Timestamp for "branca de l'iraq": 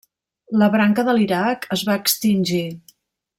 0.75-1.67